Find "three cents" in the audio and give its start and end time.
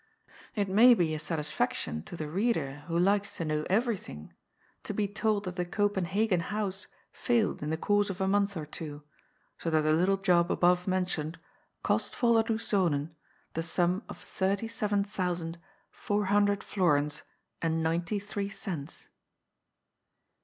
18.17-19.07